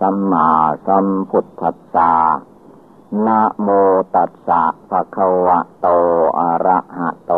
[0.00, 0.48] สัมมา
[0.86, 2.12] สัมพุทธัสสะ
[3.26, 3.68] นะโม
[4.14, 5.88] ตัสสะภะคะวะโต
[6.38, 7.34] อะระหะโต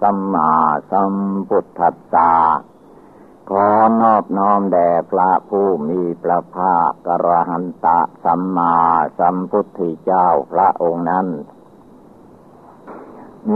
[0.00, 0.50] สัมมา
[0.90, 1.14] สัม
[1.48, 2.32] พุทธัสสะ
[3.50, 3.66] ขอ
[4.00, 8.76] นอบน้อมแด่พระผู้มีพระภาคกระหันตะสัมมา
[9.18, 11.26] สัมพุทธเจ้าพระองค์นั้น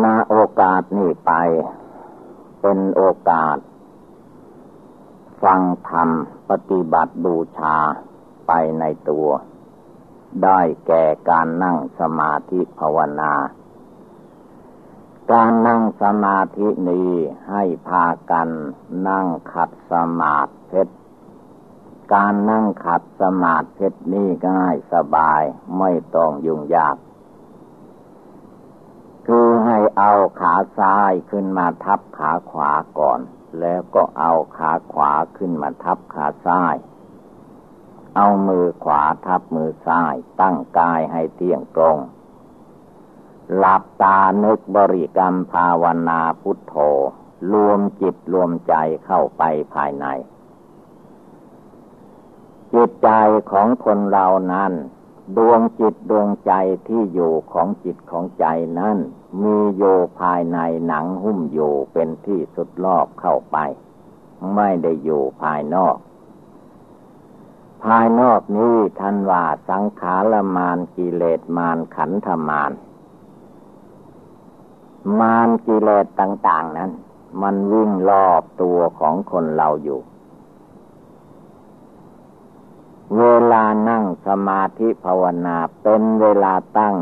[0.03, 1.33] ณโอกาสนี้ไป
[2.61, 3.57] เป็นโอกาส
[5.43, 6.09] ฟังธรรม
[6.51, 7.77] ปฏิบัติบูชา
[8.53, 9.29] ไปในตัว
[10.45, 13.33] ได้แก่การนั่งสมาธิภาวนา
[15.33, 17.13] การนั่งสมาธินี้
[17.51, 18.49] ให้พากัน
[19.09, 20.83] นั่งขัดสมาธิ
[22.15, 25.43] การนั่งขัดสมาธินี้ง่ายสบาย
[25.79, 26.97] ไม่ต้องยุ่งยาก
[29.27, 33.21] คือให้เอาขาซ้ายขึ้นมาทับขาขวาก่อน
[33.61, 36.77] แล้วก็เอาขาขวาขึ้นมาทับขาซ้าย
[38.17, 41.99] เอามือขวาทับมือซ้าย ตั้งกายให้เที่ยงตรง
[43.57, 46.75] หลับตานึกบริกรรมภาวนาพุทโธ
[47.53, 49.43] รวมจิตรวมใจเข้าไป
[49.75, 50.07] ภายใน
[52.75, 53.11] จิตใจ
[53.51, 54.73] ของคนเรานั้น
[55.37, 56.53] ดวงจิตดวงใจ
[56.89, 58.47] ที่อยู่ของจิตของใจ
[58.79, 58.99] นั้น
[59.43, 59.83] มีโย
[60.21, 63.57] ภายในหนังหุ้มอยู่เป็นที่สุดรอบเข้าไป
[64.55, 65.97] ไม่ได้อยู่ภายนอก
[67.85, 72.73] ภายนอกนี้ท่านว่าสังขารมานกิเลสมานขันธมาน
[75.21, 76.91] มานกิเลสต่าง ๆ นั้น
[77.43, 80.01] มันวิ่งรอบตัวของคนเราอยู่
[83.19, 86.97] เวลานั่งสมาธิภาวนาเป็นเวลาตั้ง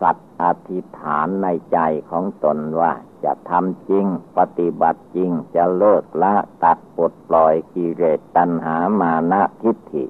[0.00, 1.78] สัตว์อธิษฐานในใจ
[2.10, 2.92] ของตนว่า
[3.24, 4.06] จะทำจริง
[4.38, 10.04] ปฏิบัติจริงจะเลิกละตัดปลดปล่อยกิเลสตัณหามานะทิฏฐิ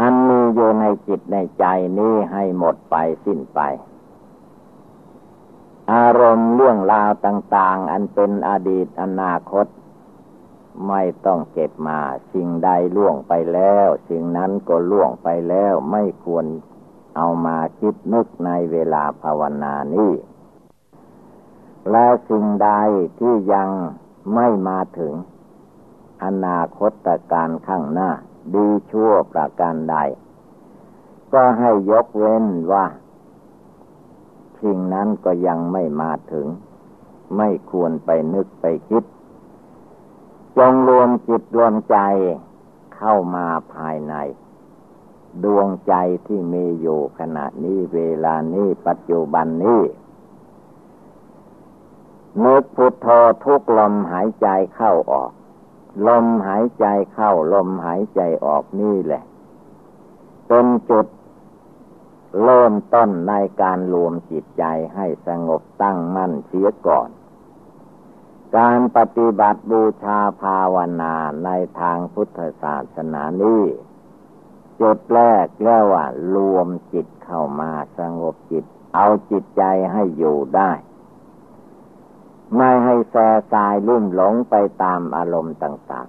[0.00, 1.64] อันมีอยู่ในจิตในใจ
[1.98, 3.60] นี้ให้หมดไปสิ้นไป
[5.92, 9.66] อารมณ์เรื่องราวต่าง ๆ อันเป็นอดีตอนาคต
[10.88, 11.98] ไม่ต้องเก็บมา
[12.32, 16.46] สิ่งใดล่วงไปแล้ว สิ่งนั้นก็ล่วงไปแล้วไม่ควร
[17.16, 20.12] เอามาคิดนึกในเวลาภาวนานี้
[21.90, 22.70] และสิ่งใด
[23.18, 23.68] ที่ยัง
[24.34, 25.12] ไม่มาถึง
[26.24, 28.10] อนาคตการข้างหน้า
[28.54, 29.96] ดีชั่วประการใด
[31.32, 32.86] ก็ให้ยกเว้นว่า
[34.62, 36.46] สิ่งนั้นก็ยังไม่มาถึง
[37.36, 39.04] ไม่ควรไปนึกไปคิด
[40.56, 41.96] จงรวมจิตรวมใจ
[42.96, 44.14] เข้ามาภายใน
[45.44, 45.94] ดวงใจ
[46.26, 49.82] ที่มีอยู่ขณะนี้เวลานี้ปัจจุบันนี้
[52.44, 53.06] นึกพุทโธ
[53.44, 55.30] ทุกลมหายใจเข้าออก
[56.06, 59.22] ลมหายใจเข้าลมหายใจออกนี่แหละ
[60.48, 61.06] เป็นจุด
[62.42, 64.64] เริ่มต้นในการรวมจิตใจ
[64.94, 67.08] ให้สงบตั้งมั่นเสียก่อน
[68.56, 71.14] การปฏิบัติบูชาภาวนา
[71.44, 71.50] ใน
[71.80, 73.64] ทางพุทธศาสนานี้
[74.80, 78.64] จุดแรกเรียกว่ารวมจิตเข้ามาสงบจิต
[78.94, 79.62] เอาจิตใจ
[79.92, 80.70] ให้อยู่ได้
[82.56, 83.16] ไม่ให้แส
[83.52, 86.08] สายลุ่มหลงไปตามอารมณ์ต่าง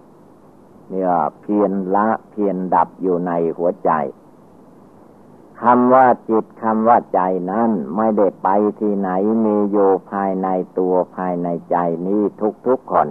[0.00, 3.90] ๆ เนี่ยเพียนละเพียนดับอยู่ในหัวใจ
[5.62, 7.20] คำว่าจิตคำว่าใจ
[7.50, 8.48] นั้นไม่ได้ไป
[8.80, 9.10] ที่ไหน
[9.44, 10.48] มีอยู่ภายใน
[10.78, 11.76] ตัวภายในใจ
[12.06, 12.20] นี้
[12.66, 13.08] ทุกๆคน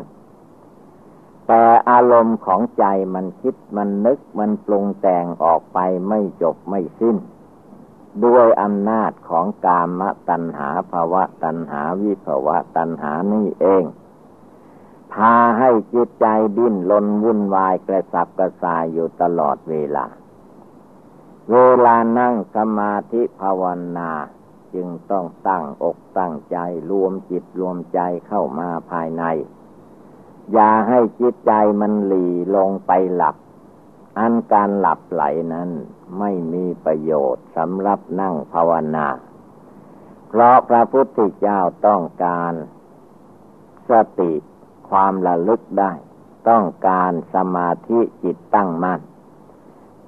[1.47, 7.17] แต่อารมณ์ของใจมันคิดมันนึกมันปรุงแต่งออกไปไม่จบไม่สิ้น
[8.25, 13.83] ด้วยอำนาจของกามตัณหาภาวะตัณหาวิภาวะตัณหานี่เอง
[15.13, 16.25] พาให้จิตใจ
[16.57, 20.05] ดิ้นรนวุ่นวายกระสับกระส่ายอยู่ตลอดเวลา
[21.51, 23.63] เวลานั่งสมาธิภาว
[23.97, 24.11] นา
[24.73, 26.57] จึงต้องตั้งอกตั้งใจ
[26.89, 29.23] รวมจิตรวมใจเข้ามาภายใน
[30.53, 32.25] อย่าให้จิตใจมันหลี
[32.55, 33.35] ลงไปหลับ
[34.19, 35.23] อันการหลับไหล
[35.53, 35.69] นั้น
[36.19, 39.07] ไม่มีประโยชน์สำหรับนั่งภาวนา
[40.29, 42.53] เพราะพระพุทธเจ้าต้องการ
[43.89, 44.33] สติ
[44.89, 45.91] ความระลึกได้
[46.49, 49.01] ต้องการสมาธิจิตตั้งมั่น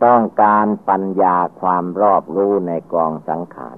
[0.05, 3.77] ต้องการปัญญาความรอบรู้ในกองสังขาร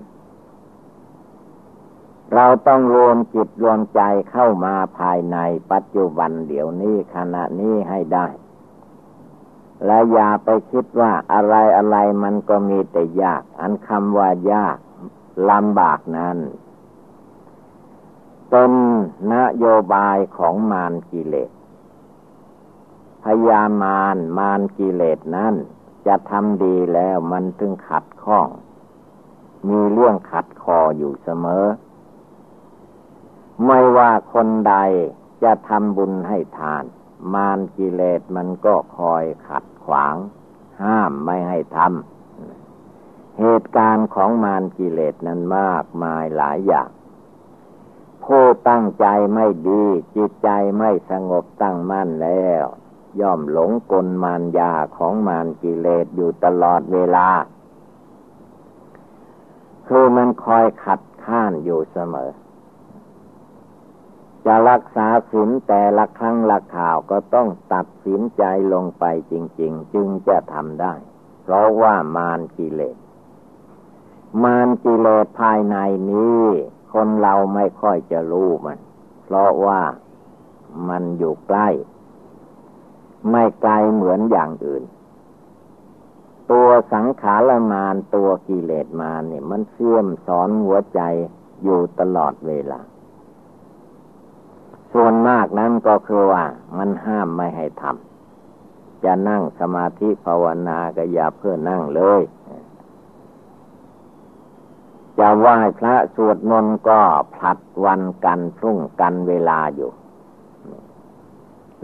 [2.34, 4.02] เราต้องรวมจิตรวมใจ
[4.32, 5.38] เข้ามาภายใน
[5.72, 8.28] ปัจจุบันเดี๋ยวนี้ขณะนี้ให้ได้
[9.86, 14.78] และอย่าไปคิดว่าอะไรอะไรมันก็มีแต่ยาก อันคำว่ายาก
[15.50, 16.38] ลำบากนั้น
[18.50, 18.72] เป็น
[19.34, 21.52] นโยบายของมารกิเลส
[23.24, 25.54] พพยามารมารกิเลสนั้น
[26.08, 28.48] จะทำดีแล้วมันถึงขัดข้อง
[29.70, 31.66] มีเรื่องขัดคออยู่เสมอ
[33.66, 34.76] ไม่ว่าคนใด
[35.44, 36.84] จะทำบุญให้ทาน
[37.34, 40.16] มารกิเลสมันก็คอยขัดขวาง
[40.84, 46.90] ห้ามไม่ให้ทำเหตุการณ์ของมารกิเลสนั้นมากมายหลายอย่าง
[48.24, 49.84] ผู้ตั้งใจไม่ดี
[50.16, 52.66] จิตใจไม่สงบตั้งมั่นแล้ว
[53.22, 57.30] ย่อมหลงกลมารยาของมารกิเลสอยู่ตลอดเวลา
[59.88, 62.32] คือมันคอยขัดข้านอยู่เสมอ
[64.48, 70.94] จะรักษาศีลแต่ละครั้งละข่าวก็ต้องตัดสินใจลงไปจริง ๆ จึงจะทำได้
[71.44, 72.98] เพราะว่ามารกิเลส
[74.44, 75.78] มารกิเลสภายใน
[76.12, 76.44] นี้
[76.94, 78.80] คนเราไม่ค่อยจะรู้มัน
[79.24, 79.82] เพราะว่า
[80.90, 81.70] มันอยู่ใกล้
[83.30, 84.84] ไม่ไกลเหมือนอย่างอื่น
[86.52, 91.02] ตัวสังขารมานตัวกิเลสมาเนี่ย มันเชื่อมสอนหัวใจ
[91.64, 92.82] อยู่ตลอดเวลา
[94.94, 96.44] ส่วนมากนั้นก็คือว่า
[96.78, 102.22] มันห้ามไม่ให้ทำจะนั่งสมาธิภาวนาก็อย่าเพื่อนั่งเลย
[105.20, 107.02] จะไหว้พระสวดมนต์ก็
[107.36, 109.92] ผลัดวันกันพรุ่งกันเวลาอยู่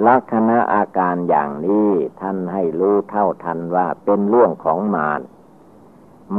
[0.07, 1.89] ลักษณะอาการอย่างนี้
[2.21, 5.21] ท่านให้รู้เท่าทันว่าเป็นเรื่องของมาร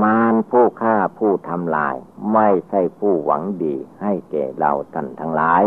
[0.03, 1.97] มารผู้ฆ่าผู้ทำลาย
[2.33, 5.65] ไม่ใช่ผู้หวังดีให้แก่เราท่านทั้งหลาย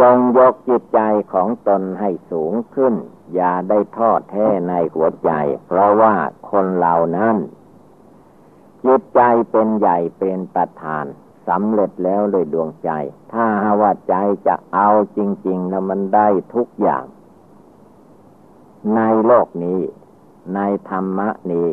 [0.00, 1.00] จงยกจิตใจ
[1.32, 2.94] ของตนให้สูงขึ้น
[3.34, 5.30] อย่าได้ทอดแท้ในหัวใจ
[5.66, 6.14] เพราะว่า
[6.50, 7.36] คนเหล่านั้น
[8.84, 9.20] จิตใจ
[9.50, 11.04] เป็นใหญ่เป็นประธาน
[11.48, 12.90] สำเร็จแล้วเลยดวงใจ
[13.32, 13.46] ถ้า
[13.80, 14.14] ว่าใจ
[14.46, 17.04] จะเอาจริงๆนะมันได้ทุกอย่าง
[18.94, 19.80] ในโลกนี้
[20.54, 20.60] ใน
[20.90, 21.68] ธรรมะนี้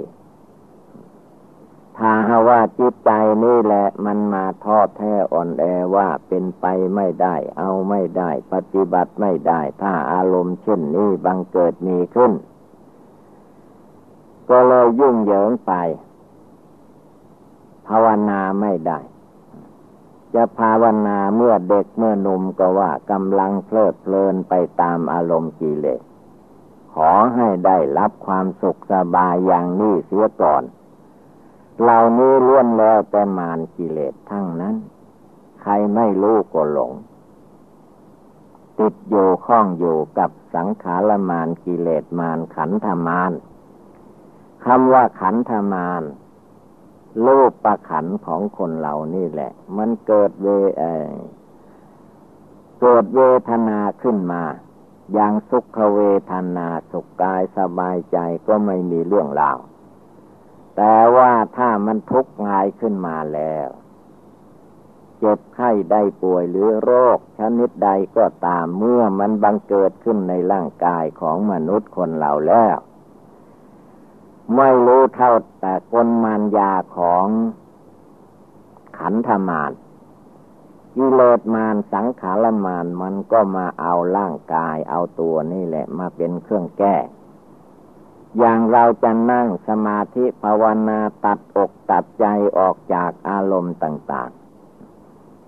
[1.99, 3.11] ถ้าว่าจิตใจ
[3.43, 5.63] นี่แหละ มันมาทอดแท้อ่อนแอ
[5.95, 6.65] ว่าเป็นไป
[6.95, 12.31] ไม่ได้ เอาไม่ได้ ปฏิบัติไม่ได้ ถ้าอารมณ์เช่นนี้บังเกิดมีขึ้น
[14.49, 15.71] ก็เลยยุ่งเหยิงไป
[17.87, 18.99] ภาวนาไม่ได้
[20.33, 26.01] จะภาวนาเมื่อเด็กเมื่อหนุ่มก็ว่ากำลังเพลิดเพลินไปตามอารมณ์กิเลส
[26.93, 30.63] ขอให้ได้รับความสุขสบายอย่างนี้เสียก่อน
[31.81, 34.75] เหล่านี้ล้วนแล้วแต่มานกิเลสทั้งนั้น
[35.61, 36.93] ใครไม่รู้ก็หลง
[38.79, 43.31] ติดอยู่ข้องอยู่กับสังขารมานกิเลสมานขันธมาน
[44.65, 46.03] คำว่าขันธมาน
[47.25, 50.47] รูปประขันของคนเหล่านี่แหละ มันเกิดเว
[52.81, 54.43] เกิดเวทนาขึ้นมา
[55.13, 56.01] อย่างสุขเว
[56.31, 59.57] ทนาสุขกายสบายใจก็ไม่มีเรื่องราว
[60.77, 63.69] แต่ว่าถ้ามันทุกข์งายขึ้นมาแล้ว
[65.19, 72.77] เจ็บไข้ได้ป่วยหรือโรค ชนิดใดก็ตามเมื่อมันบังเกิดขึ้นในร่างกายของมนุษย์คนเราแล้ว
[74.55, 77.27] ไม่รู้เท่าแต่กลมารยาของ
[78.97, 79.71] ขันธมาร
[80.95, 86.95] กิเลสมารสังขารมารมันก็มาเอาร่างกายเอาตัวนี่แหละ มาเป็นเครื่องแก้
[88.39, 92.25] อย่างเราจะนั่งสมาธิภาวนาตัดอกตัดใจ
[92.57, 94.29] ออกจากอารมณ์ต่าง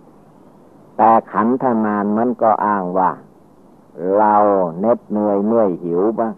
[0.09, 3.11] ๆ แต่ขันธมารมันก็อ้างว่า
[4.17, 4.35] เรา
[4.79, 6.33] เน็ดเหนื่อยเมื่อยหิวบ้าง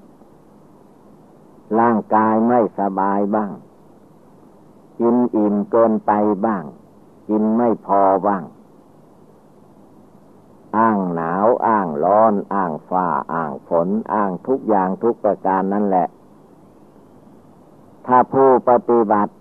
[1.79, 3.51] ร่างกายไม่สบายบ้าง
[4.99, 6.11] กินอิ่มเกินไป
[6.45, 6.63] บ้าง
[7.29, 8.43] กินไม่พอบ้าง
[10.77, 16.07] อ้างหนาว อ้างร้อน อ้างฟ้า อ้างฝน อ้างทุกอย่างทุกประการนั่นแหละ
[18.07, 19.33] ถ้าผู้ปฏิบัติ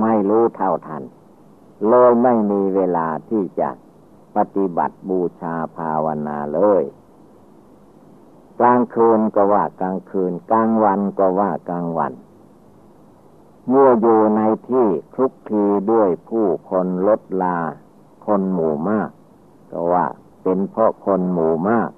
[0.00, 1.02] ไม่รู้เท่าทัน
[1.88, 3.70] เลยไม่มีเวลาที่จะ
[4.36, 6.84] ปฏิบัติบูชาภาวนาเลย
[8.58, 12.12] กลางคืนก็ว่ากลางคืน กลางวันก็ว่ากลางวัน
[13.68, 17.58] เมื่ออยู่ในที่คลุกคลีด้วยผู้คนลดลา
[18.26, 19.10] คนหมู่มาก
[19.70, 20.06] ก็ว่า
[20.42, 21.90] เป็นเพราะคนหมู่มาก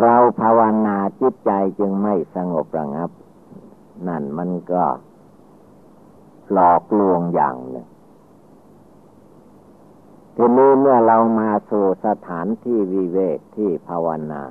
[0.00, 3.10] เราภาวนาจิตใจจึงไม่สงบระงับ
[4.08, 4.84] นั่นมันก็
[6.52, 7.86] หลอกลวงอย่างหนึ่ง
[10.36, 14.42] ทีนี้เมื่อเรามาสู่สถานที่วิเวกที่ภาวนา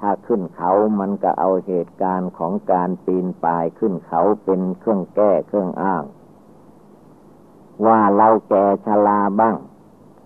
[0.00, 6.04] ถ้าขึ้นเขามันก็เอาเหตุการณ์ของการปีนป่ายขึ้นเขาเป็นเครื่องแก้เครื่องอ้าง
[7.86, 9.56] ว่าเราแก่ชราบ้าง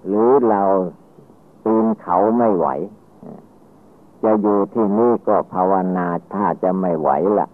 [0.06, 0.62] หรือเรา
[1.64, 2.66] ปีนเขาไม่ไหว
[4.22, 7.48] จะอยู่ที่นี่ก็ภาวนาถ้าจะไม่ไหวละ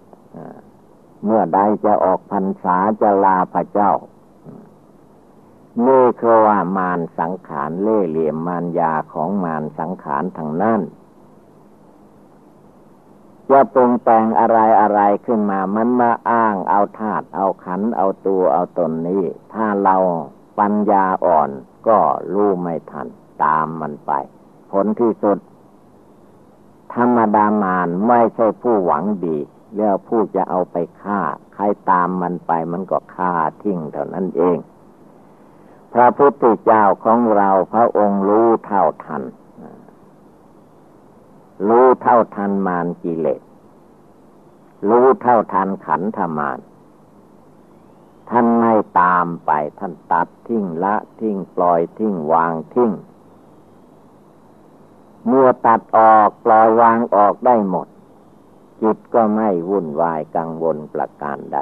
[1.26, 3.92] เมื่อใดจะออกพรรษาจะลาพระเจ้า
[5.86, 10.80] นี่คือว่ามารสังขารเล่เหลี่ยมมารยาของมารสังขารทางนั้น
[13.50, 19.96] จะปรุงแต่งอะไรอะไรขึ้นมา มันมาอ้างเอาธาตุเอาขัน เอาตัวเอาตนนี้ ถ้าเรา
[20.58, 21.50] ปัญญาอ่อน
[21.88, 21.98] ก็
[22.32, 23.06] รู้ไม่ทัน
[23.44, 24.12] ตามมันไป
[24.70, 25.38] ผลที่สุด
[26.94, 29.38] ธรรมดามานไม่ใช่ผู้หวังดี
[29.76, 31.20] แล้วผู้จะเอาไปฆ่า
[31.54, 33.32] ใครตามมันไปมันก็ฆ่า
[33.62, 34.58] ทิ้งเท่านั้นเอง
[35.92, 39.22] พระพุทธเจ้าของเราพระองค์รู้เท่าทัน
[41.68, 43.40] รู้เท่าทันมารกิเลส
[44.88, 46.58] รู้เท่าทันขันธมาร
[48.30, 52.92] ท่านไม่ตามไป ท่านตัดทิ้งละทิ้งปล่อยทิ้งวางทิ้ง
[55.26, 57.86] เมื่อตัดออกปล่อยวางออกได้หมด
[58.82, 61.58] จิตก็ไม่วุ่นวายกังวลประการใด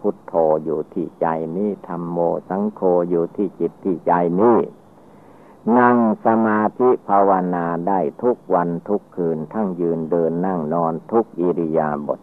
[0.00, 1.26] พุทโธอยู่ที่ใจ
[1.56, 2.80] นี้ธรรมโมสังโฆ
[3.10, 4.58] อยู่ที่จิตที่ใจนี้
[5.78, 12.20] นั่งสมาธิภาวนาได้ทุกวันทุกคืนทั้งยืนเดินนั่งนอนทุกอิริยาบถ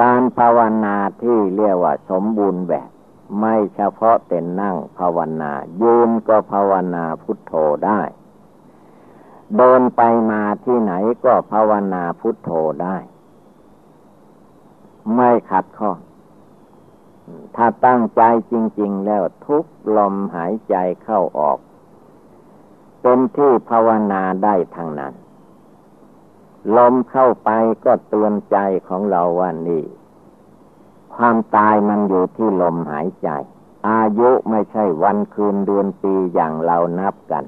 [0.00, 2.88] การภาวนาที่เรียกว่าสมบูรณ์แบบ
[3.38, 7.52] ไม่เฉพาะแต่นั่งภาวนา ยืนก็ภาวนาพุทโธ
[7.86, 8.00] ได้
[9.56, 10.92] เดินไปมาที่ไหน
[11.24, 12.50] ก็ภาวนาพุทโธ
[12.82, 12.96] ได้
[15.14, 15.98] ไม่ขัดข้อง
[17.56, 19.64] ถ้าตั้งใจจริง ๆ แล้วทุก
[19.96, 21.58] ลมหายใจเข้าออก
[23.02, 25.14] เป็นที่ภาวนาได้ทางนั้น
[26.76, 27.50] ลมเข้าไป
[27.84, 28.56] ก็เตือนใจ
[28.88, 29.84] ของเราว่านี่
[31.14, 33.28] ความตายมันอยู่ที่ลมหายใจ
[33.88, 37.44] อายุไม่ใช่วันคืนเดือนปีอย่างเรานับกัน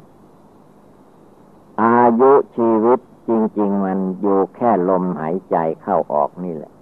[1.81, 2.99] อายุชีวิต
[3.29, 6.73] จริง ๆ มันอยู่แค่ลมหายใจเข้าออกนี่แหละ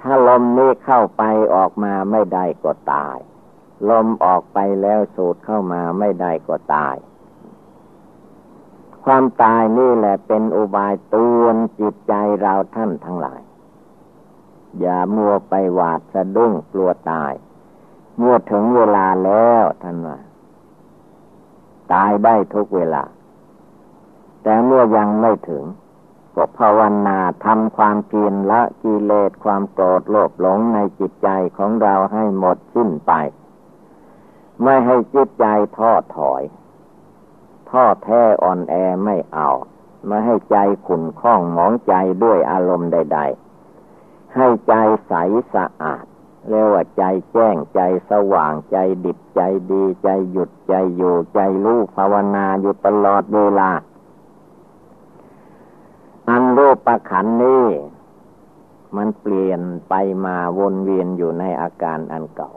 [0.00, 1.22] ถ้าลมนี้เข้าไป
[1.54, 3.18] ออกมาไม่ได้ก็ตาย
[3.90, 6.96] ลมออกไปแล้วสูดเข้ามาไม่ได้ก็ตาย
[9.04, 13.40] ความตายนี่แหละเป็นอุบายตวนจิตใจเราท่านทั้งหลาย
[14.80, 17.32] อย่ามัวไปหวาดสะดุ้งกลัวตาย
[18.18, 20.18] เมื่อถึงเวลาแล้วท่านว่า
[21.92, 23.04] ตายได้ทุกเวลา
[24.42, 25.64] แต่เมื่อยังไม่ถึง
[26.34, 33.12] ก็ภาวนาทำความเพียรละกิเลสความโกรธโลภหลงในจิตใจของเราให้หมดสิ้นไป
[34.62, 36.42] ไม่ให้จิตใจท้อถอย
[37.70, 39.50] ท้อแท้อ่อนแอไม่เอา
[40.06, 43.18] ไมาให้ใจขุ่นข้องหมองใจด้วยอารมณ์ใด
[43.76, 44.74] ๆ ให้ใจ
[45.08, 45.12] ใส
[45.54, 46.04] สะอาด
[46.48, 47.02] เรียกว่าใจ
[47.32, 47.80] แจ้งใจ
[48.10, 49.40] สว่างใจดิบใจ
[49.70, 53.70] ดี ใจหยุดใจอยู่ใจรู้ภาวนาอยู่ตลอดเวลา
[56.28, 57.66] อันรูปประขันนี้
[58.96, 59.94] มันเปลี่ยนไป
[60.24, 62.50] มาวนเวียนอยู่ในอาการอันเก่า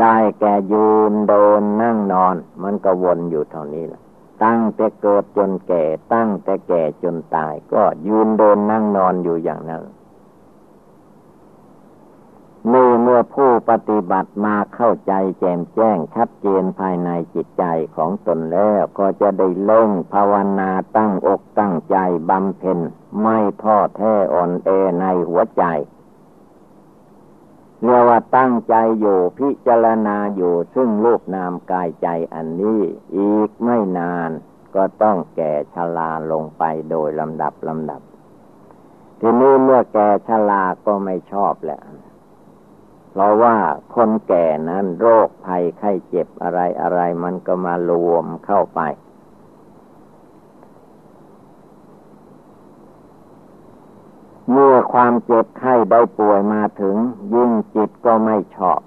[0.00, 4.00] ได้แก่ยืนเดินนั่งนอน มันก็วนอยู่เท่านี้แหละ
[4.44, 9.82] ตั้งแต่เกิดจนแก่ ตั้งแต่แก่จนตาย ก็ยืนเดินนั่งนอนอยู่อย่างนั้น
[12.70, 17.64] นี่เมื่อผู้ปฏิบัติมาเข้าใจแจ่มแจ้งชัดเจนภายในจิตใจ
[17.96, 21.96] ของตนแล้วก็จะได้เล่งภาวนาตั้งอกตั้งใจ
[22.30, 22.78] บำเพ็ญ
[23.20, 24.68] ไม่ท้อแท้อ่อนแอ
[25.00, 25.64] ในหัวใจ
[27.82, 32.80] เรียกว่าตั้งใจอยู่พิจารณาอยู่ซึ่งรูปนามกายใจอันนี้
[33.16, 34.30] อีกไม่นาน
[34.74, 38.00] ก็ต้องแก่ชราลงไปโดยลำดับลำดับ
[39.20, 41.80] ทีนี้เมื่อแก่ชราก็ไม่ชอบแหละ
[43.14, 43.56] เพราะว่า
[43.94, 48.80] คนแก่นั้นโรคภัยไข้เจ็บอะไรอะไรมันก็มารวมเข้าไป
[54.50, 56.96] เมื่อความเจ็บไข้ได้ป่วยมาถึง
[57.34, 58.80] ยิ่งจิตก็ไม่ชอบ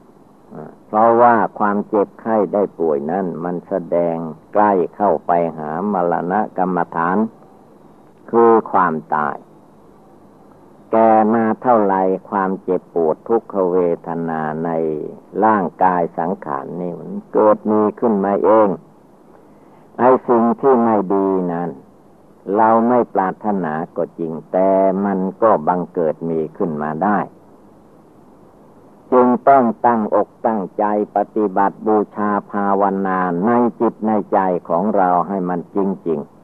[0.88, 4.18] เพราะว่าความเจ็บไข้ได้ป่วยนั้นมันแสดง
[4.54, 7.18] ใกล้เข้าไปหามรณะกรรมฐาน
[8.32, 9.36] คือความตาย
[10.92, 10.96] แก
[11.34, 11.96] มาเท่าไร
[12.30, 13.78] ความเจ็บปวดทุกขเว
[14.08, 14.70] ทนาใน
[15.46, 18.70] ร่างกายสังขารนี่มันเกิดมีขึ้นมาเอง
[20.00, 21.70] ไอ้สิ่งที่ไม่ดีนั้น
[22.56, 24.70] เราไม่ปรารถนาก็จริง แต่
[25.06, 27.18] มันก็บังเกิดมีขึ้นมาได้
[29.12, 34.40] จึงต้องตั้งอกตั้งใจปฏิบัติบูชาภาวนาในจิตในใจ
[34.70, 35.78] ของเราให้มันจ
[36.08, 36.35] ริงๆ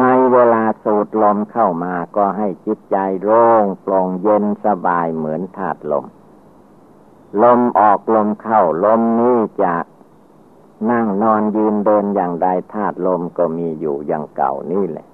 [0.00, 6.06] ในเวลาสูดลมเข้ามาก็ให้จิตใจโล่งโปร่งเย็นสบายเหมือนธาตุลม
[7.42, 9.76] ลมออกลมเข้าลมนี้จะ
[10.90, 15.06] นั่งนอนยืนเดินอย่างใดธาตุลมก็มีอยู่อย่างเก่านี่แหละ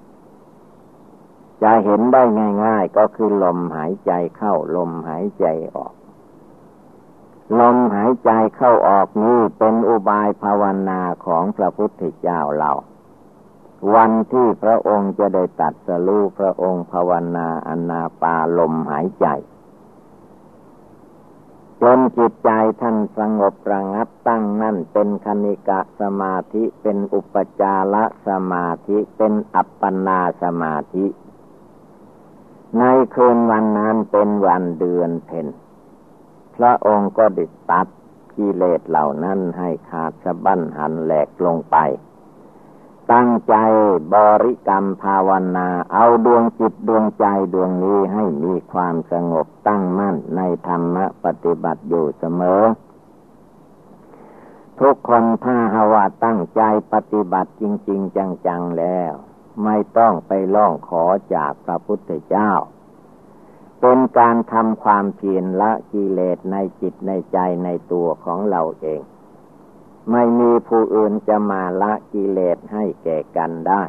[1.63, 2.23] จะเห็นได้
[2.65, 5.45] ง่าย ๆ ก็คือลมหายใจเข้าลมหายใจ
[5.75, 5.93] ออก
[7.59, 12.71] ลมหายใจเข้าออกนี้เป็นอุบายภาวนาของพระพุทธเจ้าเรา
[13.93, 19.27] วันที่พระองค์จะได้ตัดสรู้พระองค์ภาวนาอนาปาลมหายใจ
[21.81, 27.95] จนจิตใจท่านสงบระงับตั้งนั่นเป็นคณิกะสมาธิเป็นอุปจาร
[28.27, 31.05] สมาธิเป็นอัปปนาสมาธิ
[32.77, 32.83] ใน
[33.15, 35.47] คืนวันนั้นเป็นวันเดือนเพ็ญ
[36.55, 37.87] พระองค์ก็ดิตัด
[38.35, 41.77] กิเลสเหล่านั้นให้ขาดสะบั้นหันแหลกลงไป
[43.13, 43.55] ตั้งใจ
[44.13, 52.63] บริกรรมภาวนา เอาดวงจิตดวงใจดวงนี้ให้มีความสงบตั้งมั่นในธรรมะปฏิบัติอยู่เสมอ
[54.79, 56.61] ทุกคนถ้าหาว่าตั้งใจ
[56.93, 59.11] ปฏิบัติจริง ๆ จัง ๆ แล้ว
[59.63, 61.03] ไม่ต้องไปล่องขอ
[61.35, 62.51] จากพระพุทธเจ้า
[63.81, 69.01] เป็นการทำความเพียรละกิเลสในจิตในใจในตัวของเราเอง
[70.11, 73.83] ไม่มีผู้อื่นจะมาละกิเลสให้แก่กันได้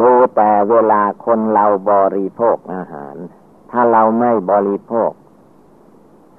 [0.00, 3.16] ดูแต่เวลาคนเราบริโภคอาหาร
[3.70, 5.10] ถ้าเราไม่บริโภค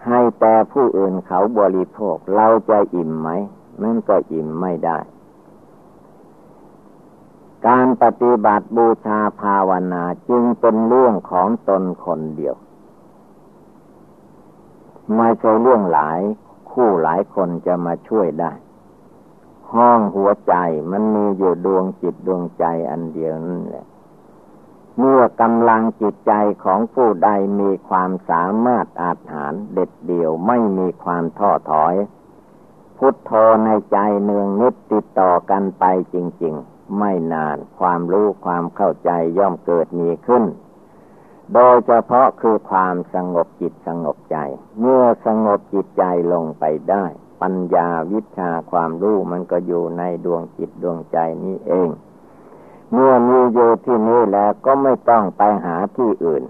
[0.08, 3.30] ให้แต่ผู้อื่นเขาบริโภค เราจะอิ่มไหม
[3.84, 5.00] นั่นก็อิ่มไม่ได้
[7.68, 12.56] การปฏิบัติบูชาภาวนาจึงเป็นเรื่องของตนคนเดียว
[15.16, 16.20] ไม่ใช่เรื่องหลาย
[16.74, 18.52] คู่หลายคนจะมาช่วยได้
[19.74, 20.56] ห้องหัวใจ
[20.92, 23.86] มันมีอยู่ดวงจิตดวงใจอันเดียวนั่นแหละ
[24.98, 31.96] เมื่อกำลังจิตใจของผู้ใดมีความสามารถอาถานเด็ดเดี่ยวไม่มีความท้อถอย
[32.98, 33.32] พุทโธ
[33.66, 40.44] ในใจเนืองนิดติดต่อกันไปจริง ๆ ไม่นานความรู้ความเข้าใจย่อมเกิดมีขึ้น
[41.54, 44.38] โดยเฉพาะคือความสงบจิตสงบใจ
[44.80, 46.04] เมื่อสงบจิตใจ
[46.34, 47.06] ลงไปได้
[47.42, 51.90] ปัญญาวิชาความรู้มันก็อยู่ในดวงจิตดวงใจนี้เอง
[52.94, 56.44] เมื่อมีอยู่ที่นี้แล้วก็ไม่ต้องไปหาที่อื่น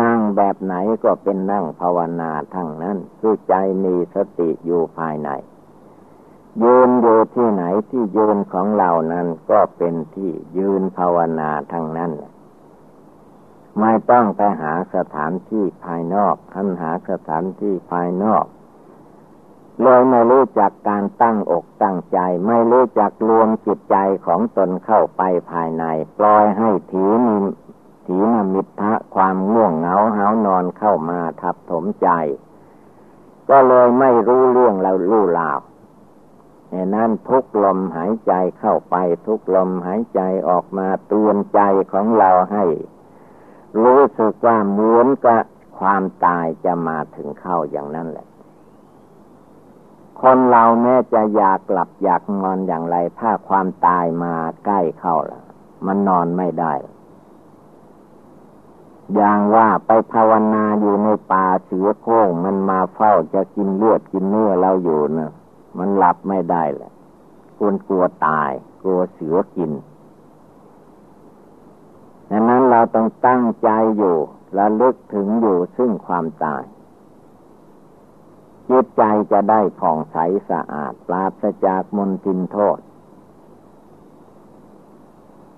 [0.00, 5.30] นั่งแบบไหนก็เป็นนั่งภาวนาทั้งนั้นคือใจมีสติอยู่ภายใน
[6.62, 12.12] ยืนอยู่ที่ไหนที่ยืนของเรานั้นก็เป็นที่ยืนภาวนาทั้งนั้น
[13.78, 18.44] ไม่ต้องไปหาสถานที่ภายนอกท่านหาสถานที่ภายนอก
[19.82, 25.84] เลยไม่รู้จักการตั้งอกตั้งใจ ไม่รู้จักรวมจิตใจของตนเข้าไปภายใน
[26.18, 27.36] ปล่อยให้ถีนิ
[28.06, 32.08] ถีนมิทะความง่วงเหงาหานอนเข้ามาทับถมใจ
[33.50, 35.60] ก็เลยไม่รู้เรื่องเรารู้ลาว
[36.70, 41.60] เหตุนั้นทุกลมหายใจเข้าไป ทุกลมหายใจออกมาเตือนใจ
[41.92, 42.64] ของเราให้
[43.82, 45.42] รู้สึกว่าเหมือนกับ
[45.78, 48.26] ความตายจะมาถึงเข้าอย่างนั้นแหละ
[50.20, 55.42] คนเราแม้จะอยากหลับอยากนอนอย่างไร ถ้าความตายมาใกล้เข้าละ
[55.86, 56.74] มันนอนไม่ได้
[59.14, 65.32] อย่างว่าไปภาวนาอยู่ในป่าเสือโค้งมันมาเฝ้าจะกินเลือดกินเนื้อเราอยู่นะ
[65.78, 66.92] มันหลับไม่ได้แหละ
[67.58, 68.50] กลัวกลัวตาย
[68.82, 69.70] กลัวเสือกิน
[72.30, 74.16] ดังนั้นเราต้องตั้งใจอยู่
[74.58, 76.62] ระลึกถึงอยู่ซึ่งความตาย
[78.68, 80.16] จิตใจจะได้ผ่องใส
[80.50, 82.78] สะอาดปราศจากมลทินโทษ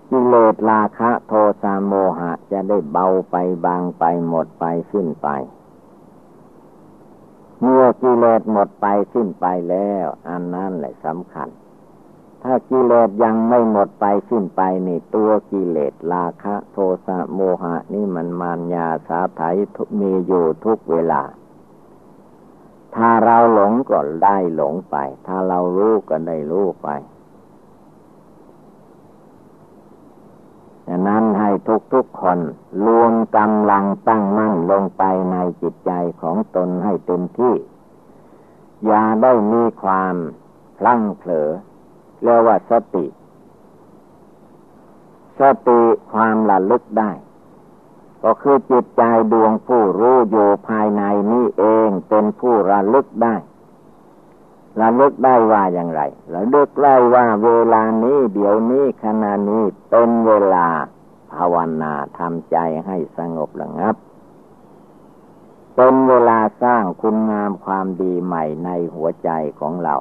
[0.09, 1.33] กิเลสราคะโท
[1.63, 5.29] สะโมหะจะได้เบาไปบางไปหมดไปสิ้นไป
[7.61, 11.49] เมื่อกิเลสหมดไปสิ้นไปแล้ว อันนั้นแหละสำคัญ
[12.43, 16.77] ถ้ากิเลสยังไม่หมดไปสิ้นไปนี่ตัวกิเลสราคะ โท
[17.07, 19.41] สะโมหะนี่มันมารยาสาไถ
[20.01, 21.23] มีอยู่ทุกเวลา
[22.95, 26.89] ถ้าเราหลงก็ได้หลงไป ถ้าเรารู้ก็ได้รู้ไป
[30.89, 32.39] ดังนั้นให้ทุกทุกคน
[32.87, 35.03] รวมกำลังตั้งมั่นลงไป
[35.33, 37.55] ในจิตใจของตนให้เต็มที่
[38.87, 40.15] อย่าได้มีความ
[40.79, 41.49] พลั้งเผลอ
[42.23, 43.07] เรียกว่าสติ
[45.41, 45.83] สติ
[46.13, 47.11] ความระลึกได้
[48.25, 53.37] ก็คือจิตใจดวงผู้รู้อยู่ภายในนี้เองเป็นผู้ระลึกได้
[54.81, 56.03] ระลึกได้ว่าอย่างไร
[56.35, 60.69] ระลึกได้ว่าเวลานี้เดี๋ยวนี้ขณะนี้เป็นเวลา
[61.33, 62.57] ภาวนาทำใจ
[62.87, 63.97] ให้สงบระงับ
[65.77, 69.31] เป็นเวลาสร้างคุณงามความดีใหม่ในหัวใจ
[69.61, 69.95] ของเรา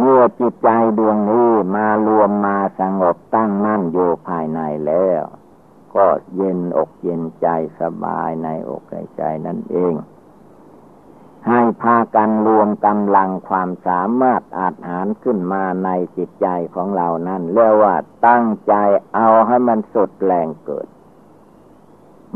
[0.00, 5.22] เมื่อจิตใจดวงนี้มารวมมาสงบตั้งมั่นอยู่ภายในแล้ว
[5.94, 7.48] ก็เย็นอกเย็นใจ
[7.80, 9.94] สบายในอกในใจนั่นเอง
[11.48, 17.94] ให้พากันรวมกำลังความสามารถอาหารขึ้นมาในจิตใจของเรานั่นเรียกว่า
[18.26, 18.74] ตั้งใจ
[19.14, 20.86] เอาให้มันสุดแรงเกิด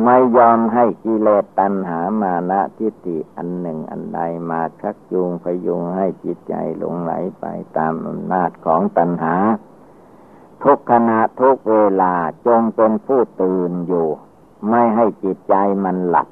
[0.05, 7.44] ไม่ยอมให้กิเลสตัณหามานะทิฏฐิอันหนึ่งอันใดมาชักจูงพยุงให้จิตใจหลงไหลไป
[7.76, 9.37] ตามอำนาจของตัณหา
[10.64, 12.14] ทุกขณะทุกเวลา
[12.46, 14.07] จงเป็นผู้ตื่นอยู่
[14.68, 16.28] ไม่ให้จิตใจมันหลับ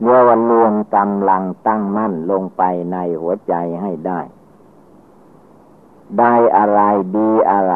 [0.00, 4.20] เมื่อวันรวมกำลังตั้งมั่นลงไปในหัวใจให้ได้
[6.18, 6.80] ได้อะไร
[7.16, 7.74] ดีอะไร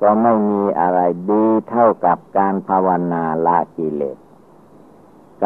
[0.00, 4.18] ก็ไม่มีอะไรดีเท่ากับการภาวนาละกิเลส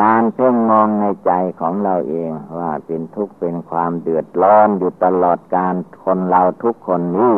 [0.00, 7.36] การเพ่งมองในใจของเราเองว่าเป็นทุกข์เป็นความเดือดร้อนอยู่ตลอดการคนเราทุกคนนี้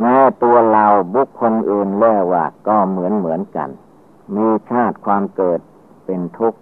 [0.00, 3.70] แม้ตัวเราบุคคลอื่นเล่ว่าก็เหมือนเหมือนกัน
[4.36, 5.60] มีชาติความเกิด
[6.06, 6.60] เป็นทุกข์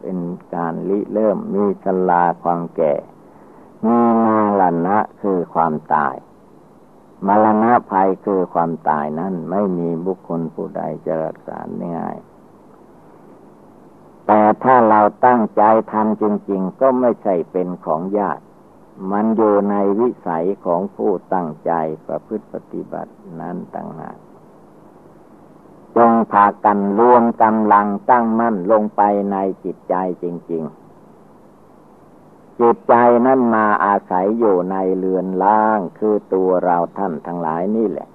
[0.00, 0.18] เป็น
[0.54, 2.94] การลิเริ่มมีชลาความแก่
[3.86, 6.14] มีมาลนะคือความตาย
[7.26, 11.58] มรณะภัยคือความตายนั้นไม่มีบุคคลผู้ใดจะรักษา
[11.96, 12.16] ง่าย
[14.26, 18.38] แต่ถ้าเราตั้งใจทำจริง ๆ ก็ไม่ใช่เป็นของยาก
[19.10, 21.72] มันอยู่ในวิสัยของผู้ตั้งใจ
[22.06, 24.16] ประพฤติปฏิบัตินั้นต่างหาก
[25.96, 29.02] จงพากันรวมกำลังตั้งมั่นลงไป
[29.32, 30.79] ในจิตใจจริง ๆ
[32.60, 32.94] จิตใจ
[33.26, 38.08] นั้นมาอาศัยอยู่ในเรือนล่างคือตัวเราท่านทั้งหลายนี่แหละ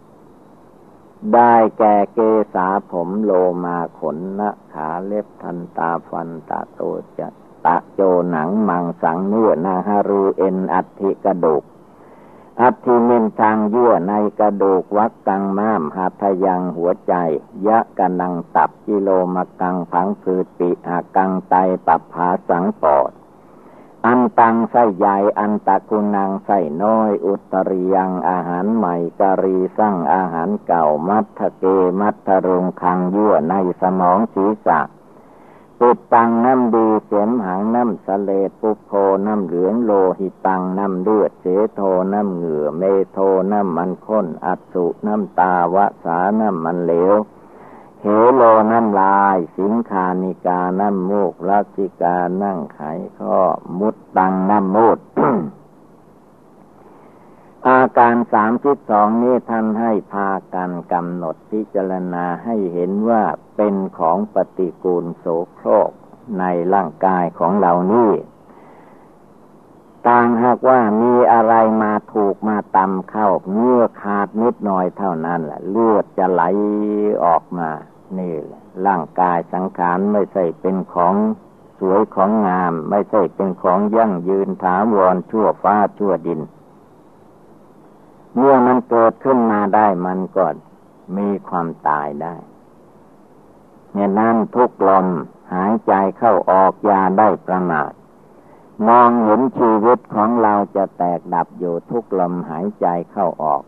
[1.33, 2.19] ได้แก่เก
[2.53, 3.31] ษาผมโล
[3.65, 6.81] มาขนนะขาเล็บทันตาฟันตาโต
[7.19, 7.27] จั
[7.65, 11.63] ตะโจหนังมังสังเนื้อนาฮารูเอ็นอัติกระดูก
[12.61, 17.13] อัติเมนทางยื่อในกระดูกวักกังม้ามหาทยังหัวใจ
[17.67, 21.55] ยะกันังตับกิโลมกังพังคือติอากังไต
[21.87, 23.11] ปับผาสังปอด
[24.05, 31.65] อันตังไส้ใหญ่อันตะกุนังไส้น้อย อุตริยังอาหารใหม่การีสร้างอาหารเก่ามัทเก
[31.99, 34.79] มัทรงคังยั่วในสมองศีรษะ
[35.79, 38.91] ปุดตังน้ำดีเสียมหางน้ำสเลดปุโพ
[39.27, 41.81] น้ำเหลืองโลหิตังน้ำเลือดเสโท
[42.13, 43.19] น้ำเหงื่อเมโท
[43.51, 47.13] น้ำมันข้นอัสุน้ำตาวะสาน้ำมันเหลว
[48.07, 52.79] เหโลน้ำลาย สิงคานิกาน้ำมูกลัสิกานั่งไข
[53.19, 53.39] ข้อ
[53.79, 54.97] มุดตังน้ำมูด
[57.67, 63.23] อาการสามสิบสองนี้ท่านให้พากันกำหนดพิจารณาให้เห็นว่า
[63.55, 65.91] เป็นของปฏิกูลโสโครก
[66.39, 68.11] ในร่างกายของเรานี่
[70.07, 76.41] ต่างหากว่ามีอะไรมาถูกมาตำเข้าเมื่อขาดนิดหน่อยเท่านั้นแหละเลือดจะไหล
[77.25, 77.69] ออกมา
[78.19, 81.15] นี่แหละร่างกายสังขารไม่ใช่เป็นของ
[81.79, 86.41] สวยของงาม ไม่ใช่เป็นของยั่งยืนถาวรชั่วฟ้าชั่วดิน
[88.35, 90.45] เมื่อมันเกิดขึ้นมาได้มันก็
[91.17, 92.35] มีความตายได้
[93.93, 95.07] เนี่ยนั้นทุกลม
[95.53, 97.91] หายใจเข้าออกยาได้ประมาท
[98.87, 103.63] มองเห็นชีวิตของเราจะแตกดับอยู่ทุกลมหายใจเข้าออก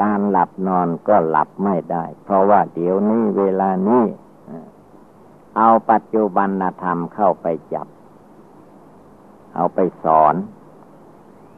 [0.00, 4.04] การหลับนอนก็หลับไม่ได้ เพราะว่าเดี๋ยวนี้เวลานี้
[5.56, 6.48] เอาปัจจุบัน
[6.82, 7.86] ธรรมเข้าไปจับ
[9.54, 10.34] เอาไปสอน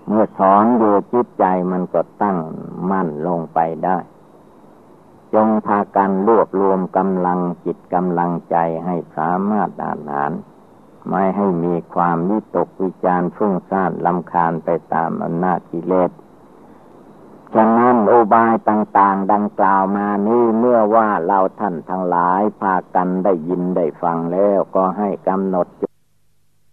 [0.06, 2.38] เมื่อสอนอยู่จิตใจมันก็ตั้ง
[2.90, 3.98] มั่นลงไปได้
[5.34, 10.32] จงพากันรวบรวมกำลังจิตกำลังใจให้สามารถอ่านหาน
[11.08, 16.10] ไม่ให้มีความวิตกวิจารฟุ้งซ่านลำคาญไปตามอำนาจกิเลส
[17.54, 25.66] ฉะนั้นอุบายต่าง ๆ ดังกล่าวมานี้เมื่อว่าเราท่านทั้งหลายพากันได้ยินได้ฟังแล้วก็ให้กำหนด